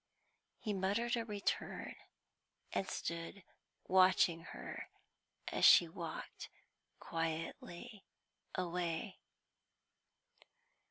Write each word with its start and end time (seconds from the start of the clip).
He 0.57 0.73
muttered 0.73 1.15
a 1.15 1.23
return, 1.25 1.93
and 2.73 2.89
stood 2.89 3.43
watching 3.87 4.39
her 4.45 4.89
as 5.49 5.63
she 5.63 5.87
walked 5.87 6.49
quietly 6.99 8.07
away. 8.55 9.19